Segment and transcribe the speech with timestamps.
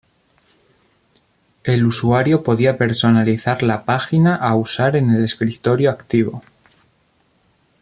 [1.63, 6.41] El usuario podía personalizar la página a usar en el escritorio activo.